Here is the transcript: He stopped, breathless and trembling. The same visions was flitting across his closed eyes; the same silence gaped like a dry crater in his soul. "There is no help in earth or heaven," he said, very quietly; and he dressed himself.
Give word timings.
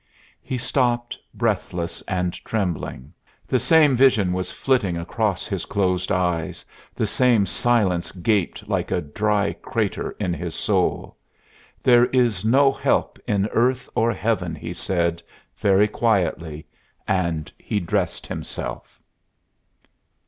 He 0.41 0.57
stopped, 0.57 1.15
breathless 1.31 2.01
and 2.07 2.33
trembling. 2.43 3.13
The 3.47 3.59
same 3.59 3.95
visions 3.95 4.33
was 4.33 4.49
flitting 4.49 4.97
across 4.97 5.45
his 5.45 5.63
closed 5.65 6.11
eyes; 6.11 6.65
the 6.95 7.05
same 7.05 7.45
silence 7.45 8.11
gaped 8.11 8.67
like 8.67 8.89
a 8.89 9.01
dry 9.01 9.53
crater 9.53 10.15
in 10.19 10.33
his 10.33 10.55
soul. 10.55 11.17
"There 11.83 12.05
is 12.07 12.43
no 12.43 12.71
help 12.71 13.19
in 13.27 13.45
earth 13.51 13.87
or 13.93 14.11
heaven," 14.11 14.55
he 14.55 14.73
said, 14.73 15.21
very 15.55 15.87
quietly; 15.87 16.65
and 17.07 17.51
he 17.59 17.79
dressed 17.79 18.25
himself. 18.25 18.99